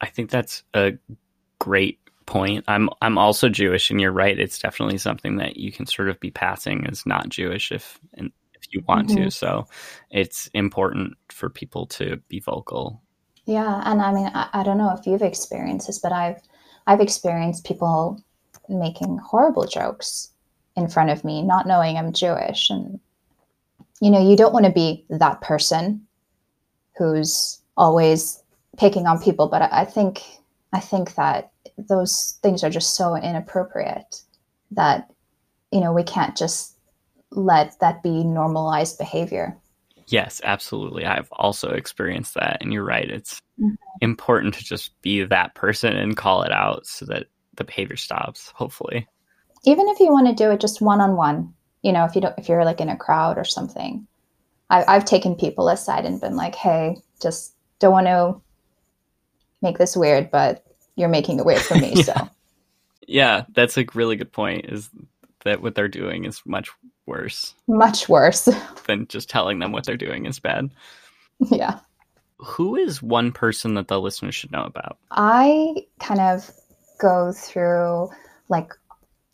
I 0.00 0.06
think 0.06 0.30
that's 0.30 0.62
a 0.74 0.92
great 1.58 1.98
point. 2.26 2.64
I'm 2.68 2.88
I'm 3.02 3.18
also 3.18 3.48
Jewish 3.48 3.90
and 3.90 4.00
you're 4.00 4.12
right. 4.12 4.38
It's 4.38 4.58
definitely 4.58 4.98
something 4.98 5.36
that 5.36 5.56
you 5.56 5.72
can 5.72 5.86
sort 5.86 6.08
of 6.08 6.18
be 6.20 6.30
passing 6.30 6.86
as 6.86 7.06
not 7.06 7.28
Jewish 7.28 7.72
if 7.72 7.98
and 8.14 8.32
if 8.54 8.62
you 8.72 8.82
want 8.88 9.08
mm-hmm. 9.08 9.24
to. 9.24 9.30
So 9.30 9.66
it's 10.10 10.48
important 10.54 11.14
for 11.30 11.50
people 11.50 11.86
to 11.86 12.16
be 12.28 12.40
vocal. 12.40 13.02
Yeah, 13.46 13.82
and 13.84 14.00
I 14.00 14.12
mean 14.12 14.30
I, 14.34 14.48
I 14.52 14.62
don't 14.62 14.78
know 14.78 14.94
if 14.98 15.06
you've 15.06 15.22
experienced 15.22 15.86
this, 15.86 15.98
but 15.98 16.12
I've 16.12 16.40
I've 16.86 17.00
experienced 17.00 17.64
people 17.64 18.22
making 18.68 19.18
horrible 19.18 19.66
jokes 19.66 20.30
in 20.76 20.88
front 20.88 21.10
of 21.10 21.24
me, 21.24 21.42
not 21.42 21.66
knowing 21.66 21.96
I'm 21.96 22.12
Jewish. 22.12 22.70
And, 22.70 23.00
you 24.00 24.10
know, 24.10 24.20
you 24.26 24.36
don't 24.36 24.52
want 24.52 24.66
to 24.66 24.72
be 24.72 25.04
that 25.08 25.40
person 25.40 26.06
who's 26.96 27.60
always 27.76 28.42
picking 28.76 29.06
on 29.06 29.22
people. 29.22 29.48
But 29.48 29.70
I 29.72 29.84
think, 29.84 30.22
I 30.72 30.80
think 30.80 31.14
that 31.14 31.52
those 31.76 32.38
things 32.42 32.62
are 32.64 32.70
just 32.70 32.96
so 32.96 33.16
inappropriate 33.16 34.22
that, 34.72 35.10
you 35.72 35.80
know, 35.80 35.92
we 35.92 36.02
can't 36.02 36.36
just 36.36 36.76
let 37.30 37.78
that 37.80 38.02
be 38.02 38.24
normalized 38.24 38.98
behavior. 38.98 39.56
Yes, 40.14 40.40
absolutely. 40.44 41.04
I've 41.04 41.26
also 41.32 41.70
experienced 41.70 42.34
that. 42.34 42.58
And 42.60 42.72
you're 42.72 42.84
right. 42.84 43.10
It's 43.10 43.42
mm-hmm. 43.60 43.74
important 44.00 44.54
to 44.54 44.62
just 44.62 44.92
be 45.02 45.24
that 45.24 45.56
person 45.56 45.96
and 45.96 46.16
call 46.16 46.44
it 46.44 46.52
out 46.52 46.86
so 46.86 47.04
that 47.06 47.26
the 47.56 47.64
behavior 47.64 47.96
stops, 47.96 48.52
hopefully. 48.54 49.08
Even 49.64 49.88
if 49.88 49.98
you 49.98 50.12
want 50.12 50.28
to 50.28 50.32
do 50.32 50.52
it 50.52 50.60
just 50.60 50.80
one 50.80 51.00
on 51.00 51.16
one, 51.16 51.52
you 51.82 51.90
know, 51.90 52.04
if 52.04 52.14
you 52.14 52.20
don't, 52.20 52.38
if 52.38 52.48
you're 52.48 52.64
like 52.64 52.80
in 52.80 52.90
a 52.90 52.96
crowd 52.96 53.38
or 53.38 53.44
something, 53.44 54.06
I, 54.70 54.84
I've 54.86 55.04
taken 55.04 55.34
people 55.34 55.68
aside 55.68 56.04
and 56.04 56.20
been 56.20 56.36
like, 56.36 56.54
hey, 56.54 56.98
just 57.20 57.52
don't 57.80 57.90
want 57.90 58.06
to 58.06 58.40
make 59.62 59.78
this 59.78 59.96
weird, 59.96 60.30
but 60.30 60.64
you're 60.94 61.08
making 61.08 61.40
it 61.40 61.44
weird 61.44 61.60
for 61.60 61.74
me. 61.74 61.92
yeah. 61.96 62.02
So, 62.04 62.28
yeah, 63.08 63.44
that's 63.52 63.76
a 63.76 63.84
really 63.94 64.14
good 64.14 64.30
point. 64.30 64.66
Is 64.68 64.90
that 65.44 65.62
what 65.62 65.74
they're 65.74 65.88
doing 65.88 66.24
is 66.24 66.42
much 66.44 66.70
worse. 67.06 67.54
Much 67.68 68.08
worse. 68.08 68.48
Than 68.86 69.06
just 69.08 69.30
telling 69.30 69.58
them 69.58 69.72
what 69.72 69.84
they're 69.84 69.96
doing 69.96 70.26
is 70.26 70.38
bad. 70.38 70.70
Yeah. 71.50 71.78
Who 72.38 72.76
is 72.76 73.02
one 73.02 73.32
person 73.32 73.74
that 73.74 73.88
the 73.88 74.00
listeners 74.00 74.34
should 74.34 74.52
know 74.52 74.64
about? 74.64 74.98
I 75.10 75.86
kind 76.00 76.20
of 76.20 76.50
go 76.98 77.32
through 77.32 78.10
like 78.48 78.72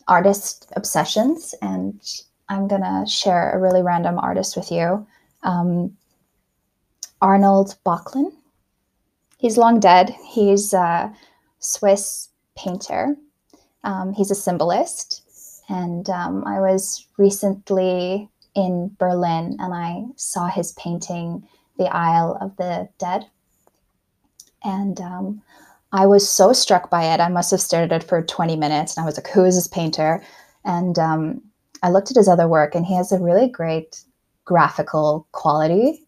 artist 0.07 0.71
obsessions, 0.75 1.55
and 1.61 2.01
I'm 2.49 2.67
going 2.67 2.81
to 2.81 3.05
share 3.09 3.51
a 3.51 3.59
really 3.59 3.81
random 3.81 4.19
artist 4.19 4.55
with 4.55 4.71
you. 4.71 5.05
Um, 5.43 5.97
Arnold 7.21 7.75
Böcklin. 7.85 8.31
He's 9.37 9.57
long 9.57 9.79
dead. 9.79 10.15
He's 10.27 10.73
a 10.73 11.13
Swiss 11.59 12.29
painter. 12.57 13.15
Um, 13.83 14.13
he's 14.13 14.31
a 14.31 14.35
symbolist 14.35 15.20
and 15.71 16.09
um, 16.09 16.43
I 16.45 16.59
was 16.59 17.07
recently 17.17 18.29
in 18.55 18.93
Berlin 18.99 19.55
and 19.57 19.73
I 19.73 20.03
saw 20.17 20.47
his 20.47 20.73
painting, 20.73 21.47
The 21.77 21.85
Isle 21.85 22.37
of 22.41 22.57
the 22.57 22.89
Dead. 22.99 23.25
And 24.65 24.99
um, 24.99 25.41
I 25.93 26.07
was 26.07 26.29
so 26.29 26.51
struck 26.51 26.89
by 26.89 27.05
it. 27.13 27.21
I 27.21 27.29
must 27.29 27.51
have 27.51 27.61
stared 27.61 27.93
at 27.93 28.03
it 28.03 28.07
for 28.07 28.21
20 28.21 28.57
minutes 28.57 28.97
and 28.97 29.03
I 29.03 29.05
was 29.05 29.15
like, 29.15 29.29
who 29.29 29.45
is 29.45 29.55
this 29.55 29.69
painter? 29.69 30.21
And 30.65 30.99
um, 30.99 31.41
I 31.81 31.89
looked 31.89 32.11
at 32.11 32.17
his 32.17 32.27
other 32.27 32.49
work 32.49 32.75
and 32.75 32.85
he 32.85 32.95
has 32.95 33.13
a 33.13 33.19
really 33.19 33.47
great 33.47 34.03
graphical 34.43 35.25
quality. 35.31 36.05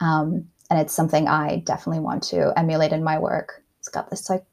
Um, 0.00 0.48
and 0.70 0.80
it's 0.80 0.94
something 0.94 1.28
I 1.28 1.56
definitely 1.66 2.00
want 2.00 2.22
to 2.24 2.58
emulate 2.58 2.92
in 2.92 3.04
my 3.04 3.18
work. 3.18 3.62
It's 3.78 3.88
got 3.88 4.08
this 4.08 4.30
like 4.30 4.44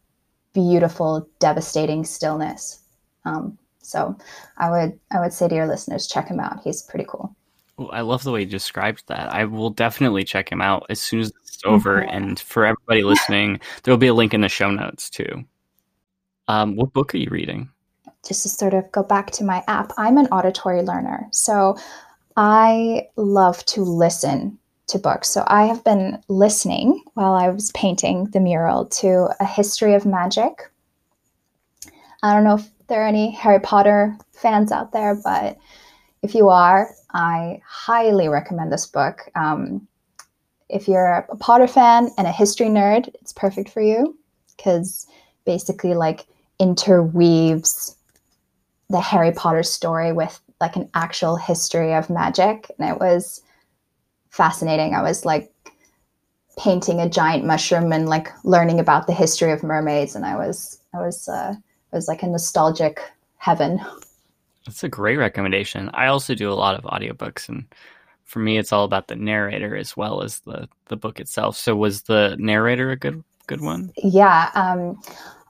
beautiful, 0.52 1.30
devastating 1.40 2.04
stillness. 2.04 2.82
Um, 3.24 3.58
so 3.88 4.18
I 4.58 4.70
would 4.70 5.00
I 5.12 5.20
would 5.22 5.32
say 5.32 5.48
to 5.48 5.56
your 5.56 5.68
listeners, 5.68 6.08
check 6.08 6.28
him 6.28 6.40
out. 6.40 6.62
He's 6.64 6.82
pretty 6.82 7.06
cool. 7.08 7.34
Well, 7.78 7.90
I 7.94 8.02
love 8.02 8.24
the 8.24 8.32
way 8.32 8.42
you 8.42 8.46
described 8.46 9.04
that. 9.08 9.32
I 9.32 9.46
will 9.46 9.70
definitely 9.70 10.24
check 10.24 10.52
him 10.52 10.62
out 10.62 10.86
as 10.90 11.00
soon 11.00 11.22
as 11.22 11.32
it's 11.44 11.60
over. 11.64 12.02
Mm-hmm. 12.02 12.10
And 12.10 12.40
for 12.40 12.66
everybody 12.66 13.04
listening, 13.04 13.62
there 13.84 13.92
will 13.92 14.00
be 14.00 14.08
a 14.08 14.14
link 14.14 14.34
in 14.34 14.42
the 14.42 14.50
show 14.50 14.72
notes 14.72 15.10
too. 15.10 15.46
Um, 16.50 16.76
what 16.76 16.92
book 16.92 17.14
are 17.14 17.18
you 17.18 17.30
reading? 17.30 17.70
Just 18.28 18.44
to 18.44 18.50
sort 18.50 18.74
of 18.74 18.92
go 18.92 19.04
back 19.04 19.32
to 19.32 19.44
my 19.44 19.64
app, 19.68 19.94
I'm 19.98 20.18
an 20.18 20.28
auditory 20.28 20.82
learner. 20.82 21.28
So 21.32 21.78
I 22.36 23.08
love 23.16 23.64
to 23.68 23.84
listen 23.84 24.58
to 24.88 25.00
books. 25.00 25.30
So 25.30 25.46
I 25.48 25.66
have 25.66 25.84
been 25.84 26.22
listening 26.28 27.04
while 27.14 27.34
I 27.34 27.50
was 27.50 27.72
painting 27.72 28.26
the 28.32 28.40
mural 28.40 28.86
to 28.86 29.30
A 29.40 29.46
History 29.46 29.94
of 29.94 30.06
Magic. 30.06 30.72
I 32.28 32.34
don't 32.34 32.44
know 32.44 32.56
if 32.56 32.70
there 32.88 33.04
are 33.04 33.08
any 33.08 33.32
Harry 33.32 33.60
Potter 33.60 34.18
fans 34.34 34.72
out 34.72 34.92
there, 34.92 35.16
but 35.16 35.58
if 36.22 36.36
you 36.36 36.50
are, 36.50 36.90
I 37.14 37.62
highly 37.66 38.28
recommend 38.28 38.72
this 38.72 38.86
book. 38.86 39.30
Um, 39.36 39.88
if 40.70 40.88
you're 40.88 41.26
a 41.30 41.38
Potter 41.38 41.68
fan 41.68 42.10
and 42.18 42.28
a 42.28 42.32
history 42.32 42.68
nerd, 42.68 43.08
it's 43.22 43.32
perfect 43.32 43.70
for 43.70 43.82
you 43.82 44.18
because 44.56 45.08
basically 45.46 45.94
like 45.94 46.28
interweaves 46.60 47.96
the 48.90 49.00
Harry 49.00 49.32
Potter 49.32 49.64
story 49.64 50.12
with 50.12 50.42
like 50.60 50.76
an 50.76 50.90
actual 50.96 51.38
history 51.38 51.94
of 51.94 52.10
magic, 52.10 52.70
and 52.78 52.90
it 52.90 53.00
was 53.00 53.42
fascinating. 54.32 54.94
I 54.94 55.02
was 55.02 55.24
like 55.24 55.54
painting 56.58 57.00
a 57.00 57.10
giant 57.10 57.46
mushroom 57.46 57.94
and 57.94 58.10
like 58.10 58.30
learning 58.44 58.80
about 58.80 59.08
the 59.08 59.14
history 59.14 59.52
of 59.52 59.64
mermaids, 59.64 60.16
and 60.16 60.26
I 60.26 60.36
was 60.36 60.80
I 60.94 60.98
was 60.98 61.30
uh, 61.30 61.54
it 61.92 61.96
was 61.96 62.08
like 62.08 62.24
a 62.24 62.28
nostalgic 62.28 63.02
heaven. 63.38 63.80
That's 64.66 64.84
a 64.84 64.90
great 64.90 65.18
recommendation. 65.18 65.90
I 65.94 66.08
also 66.08 66.36
do 66.36 66.52
a 66.52 66.54
lot 66.54 66.76
of 66.76 66.84
audiobooks 66.84 67.48
and 67.48 67.66
for 68.26 68.40
me 68.40 68.58
it's 68.58 68.74
all 68.74 68.84
about 68.84 69.08
the 69.08 69.16
narrator 69.16 69.76
as 69.76 69.96
well 69.96 70.22
as 70.22 70.40
the 70.42 70.68
the 70.88 70.98
book 70.98 71.20
itself. 71.20 71.56
So 71.56 71.76
was 71.76 72.04
the 72.04 72.36
narrator 72.40 72.92
a 72.92 72.98
good 72.98 73.24
good 73.48 73.62
one? 73.62 73.92
Yeah, 73.98 74.52
um 74.54 75.00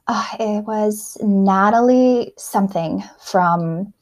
uh, 0.08 0.26
it 0.40 0.64
was 0.66 1.18
Natalie 1.22 2.34
something 2.38 3.04
from 3.20 3.94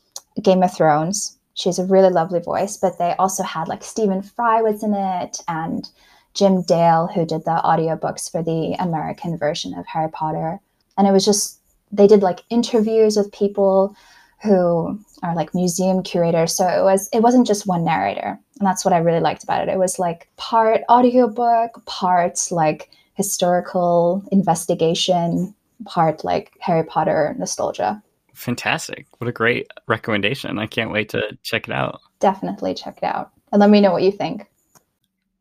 Game 0.41 0.61
of 0.61 0.75
Thrones. 0.75 1.37
She 1.55 1.69
has 1.69 1.79
a 1.79 1.85
really 1.85 2.09
lovely 2.09 2.39
voice, 2.41 2.77
but 2.77 2.99
they 2.99 3.13
also 3.17 3.41
had 3.41 3.67
like 3.67 3.83
Stephen 3.83 4.21
Fry 4.21 4.61
was 4.61 4.83
in 4.83 4.93
it 4.93 5.37
and 5.47 5.89
Jim 6.33 6.61
Dale, 6.63 7.07
who 7.07 7.25
did 7.25 7.45
the 7.45 7.61
audiobooks 7.63 8.29
for 8.29 8.43
the 8.43 8.75
American 8.77 9.37
version 9.37 9.73
of 9.73 9.87
Harry 9.87 10.11
Potter. 10.11 10.59
And 10.97 11.07
it 11.07 11.11
was 11.11 11.25
just 11.25 11.59
they 11.95 12.07
did 12.07 12.21
like 12.21 12.43
interviews 12.49 13.17
with 13.17 13.31
people 13.31 13.95
who 14.41 14.99
are 15.23 15.35
like 15.35 15.55
museum 15.55 16.03
curators. 16.03 16.53
So 16.53 16.67
it 16.67 16.83
was 16.83 17.09
it 17.13 17.21
wasn't 17.21 17.47
just 17.47 17.67
one 17.67 17.83
narrator 17.83 18.39
and 18.59 18.67
that's 18.67 18.85
what 18.85 18.93
i 18.93 18.97
really 18.97 19.19
liked 19.19 19.43
about 19.43 19.67
it. 19.67 19.71
It 19.71 19.79
was 19.79 19.99
like 19.99 20.29
part 20.37 20.81
audiobook 20.89 21.83
part 21.85 22.39
like 22.51 22.91
historical 23.13 24.23
investigation 24.31 25.55
part 25.85 26.23
like 26.23 26.53
harry 26.59 26.83
potter 26.83 27.35
nostalgia. 27.37 28.01
Fantastic. 28.33 29.07
What 29.17 29.29
a 29.29 29.31
great 29.31 29.71
recommendation. 29.87 30.59
I 30.59 30.67
can't 30.67 30.91
wait 30.91 31.09
to 31.09 31.37
check 31.43 31.69
it 31.69 31.73
out. 31.73 32.01
Definitely 32.19 32.73
check 32.73 32.97
it 32.97 33.05
out. 33.05 33.31
And 33.51 33.61
let 33.61 33.69
me 33.69 33.79
know 33.79 33.93
what 33.93 34.03
you 34.03 34.11
think 34.11 34.47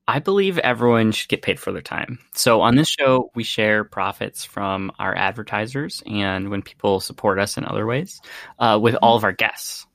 I 0.07 0.19
believe 0.19 0.59
everyone 0.59 1.13
should 1.13 1.31
get 1.31 1.43
paid 1.43 1.59
for 1.59 1.73
their 1.73 1.81
time. 1.81 2.19
So 2.35 2.61
on 2.61 2.77
this 2.77 2.89
show, 2.89 3.31
we 3.35 3.43
share 3.43 3.85
profits 3.85 4.45
from 4.45 4.93
our 4.99 5.15
advertisers 5.15 6.03
and 6.07 6.51
when 6.51 6.61
people 6.61 7.01
support 7.01 7.39
us 7.39 7.57
in 7.57 7.65
other 7.65 7.87
ways 7.87 8.21
uh, 8.59 8.79
with 8.81 8.97
all 8.97 9.17
of 9.17 9.25
our 9.25 9.33
guests. 9.33 9.87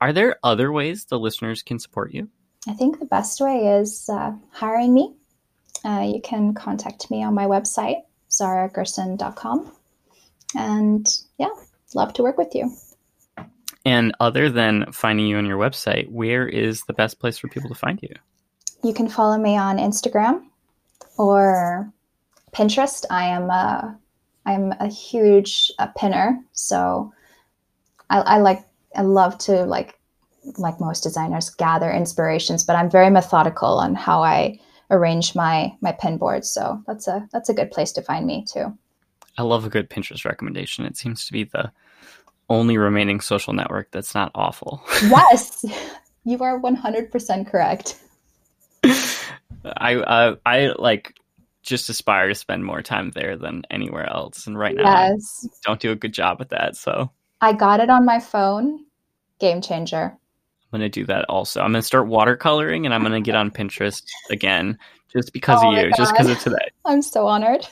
Are 0.00 0.12
there 0.12 0.36
other 0.42 0.72
ways 0.72 1.04
the 1.04 1.18
listeners 1.18 1.62
can 1.62 1.78
support 1.78 2.12
you? 2.12 2.28
I 2.68 2.72
think 2.72 2.98
the 2.98 3.06
best 3.06 3.40
way 3.40 3.78
is 3.78 4.08
uh, 4.08 4.32
hiring 4.50 4.92
me. 4.92 5.14
Uh, 5.84 6.10
you 6.12 6.20
can 6.20 6.54
contact 6.54 7.10
me 7.10 7.22
on 7.22 7.34
my 7.34 7.44
website, 7.44 8.02
zaragerson.com. 8.30 9.72
And 10.56 11.18
yeah, 11.38 11.48
love 11.94 12.12
to 12.14 12.22
work 12.22 12.38
with 12.38 12.54
you. 12.54 12.74
And 13.84 14.14
other 14.18 14.50
than 14.50 14.90
finding 14.92 15.26
you 15.26 15.36
on 15.36 15.46
your 15.46 15.58
website, 15.58 16.10
where 16.10 16.48
is 16.48 16.82
the 16.84 16.94
best 16.94 17.20
place 17.20 17.38
for 17.38 17.48
people 17.48 17.68
to 17.68 17.74
find 17.74 18.02
you? 18.02 18.14
You 18.84 18.92
can 18.92 19.08
follow 19.08 19.38
me 19.38 19.56
on 19.56 19.78
Instagram 19.78 20.44
or 21.16 21.90
Pinterest. 22.52 23.06
I 23.10 23.24
am 23.24 23.48
a 23.48 23.98
I'm 24.46 24.72
a 24.72 24.88
huge 24.88 25.72
uh, 25.78 25.86
pinner, 25.96 26.38
so 26.52 27.10
I, 28.10 28.20
I 28.20 28.38
like 28.38 28.62
I 28.94 29.00
love 29.00 29.38
to 29.38 29.64
like 29.64 29.98
like 30.58 30.78
most 30.80 31.02
designers 31.02 31.48
gather 31.48 31.90
inspirations, 31.90 32.62
but 32.62 32.76
I'm 32.76 32.90
very 32.90 33.08
methodical 33.08 33.78
on 33.78 33.94
how 33.94 34.22
I 34.22 34.60
arrange 34.90 35.34
my 35.34 35.74
my 35.80 35.92
pin 35.92 36.18
boards. 36.18 36.50
So 36.50 36.82
that's 36.86 37.08
a 37.08 37.26
that's 37.32 37.48
a 37.48 37.54
good 37.54 37.70
place 37.70 37.90
to 37.92 38.02
find 38.02 38.26
me 38.26 38.44
too. 38.44 38.76
I 39.38 39.44
love 39.44 39.64
a 39.64 39.70
good 39.70 39.88
Pinterest 39.88 40.26
recommendation. 40.26 40.84
It 40.84 40.98
seems 40.98 41.24
to 41.24 41.32
be 41.32 41.44
the 41.44 41.72
only 42.50 42.76
remaining 42.76 43.20
social 43.20 43.54
network 43.54 43.90
that's 43.92 44.14
not 44.14 44.30
awful. 44.34 44.82
yes, 45.02 45.64
you 46.24 46.38
are 46.42 46.60
100% 46.60 47.50
correct. 47.50 47.98
I 49.64 49.96
uh, 49.96 50.36
I 50.44 50.74
like 50.78 51.14
just 51.62 51.88
aspire 51.88 52.28
to 52.28 52.34
spend 52.34 52.64
more 52.64 52.82
time 52.82 53.10
there 53.10 53.36
than 53.36 53.62
anywhere 53.70 54.08
else, 54.08 54.46
and 54.46 54.58
right 54.58 54.74
now 54.74 55.08
yes. 55.08 55.46
I 55.50 55.56
don't 55.64 55.80
do 55.80 55.92
a 55.92 55.96
good 55.96 56.12
job 56.12 56.40
at 56.40 56.50
that. 56.50 56.76
So 56.76 57.10
I 57.40 57.52
got 57.52 57.80
it 57.80 57.90
on 57.90 58.04
my 58.04 58.20
phone. 58.20 58.84
Game 59.38 59.60
changer. 59.60 60.16
I'm 60.72 60.80
gonna 60.80 60.88
do 60.88 61.06
that 61.06 61.24
also. 61.28 61.60
I'm 61.60 61.72
gonna 61.72 61.82
start 61.82 62.06
watercoloring, 62.06 62.84
and 62.84 62.94
I'm 62.94 63.02
gonna 63.02 63.20
get 63.20 63.34
on 63.34 63.50
Pinterest 63.50 64.02
again, 64.30 64.78
just 65.12 65.32
because 65.32 65.60
oh 65.62 65.72
of 65.72 65.78
you, 65.78 65.90
just 65.96 66.12
because 66.12 66.28
of 66.28 66.38
today. 66.38 66.68
I'm 66.84 67.02
so 67.02 67.26
honored. 67.26 67.66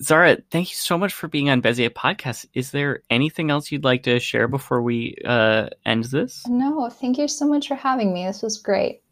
Zara, 0.00 0.38
thank 0.52 0.70
you 0.70 0.76
so 0.76 0.96
much 0.96 1.12
for 1.12 1.26
being 1.26 1.50
on 1.50 1.60
Bezier 1.60 1.90
Podcast. 1.90 2.46
Is 2.54 2.70
there 2.70 3.02
anything 3.10 3.50
else 3.50 3.72
you'd 3.72 3.82
like 3.82 4.04
to 4.04 4.20
share 4.20 4.46
before 4.46 4.80
we 4.80 5.16
uh, 5.24 5.70
end 5.84 6.04
this? 6.04 6.46
No, 6.46 6.88
thank 6.88 7.18
you 7.18 7.26
so 7.26 7.46
much 7.46 7.66
for 7.66 7.74
having 7.74 8.14
me. 8.14 8.24
This 8.24 8.42
was 8.42 8.58
great. 8.58 9.02